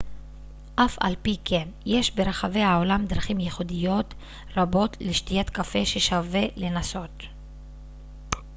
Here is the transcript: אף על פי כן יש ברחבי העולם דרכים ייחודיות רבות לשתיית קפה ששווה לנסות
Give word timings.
אף 0.75 0.97
על 0.99 1.15
פי 1.21 1.37
כן 1.45 1.67
יש 1.85 2.11
ברחבי 2.11 2.59
העולם 2.61 3.05
דרכים 3.05 3.39
ייחודיות 3.39 4.13
רבות 4.57 4.97
לשתיית 4.99 5.49
קפה 5.49 5.85
ששווה 5.85 6.41
לנסות 6.55 7.23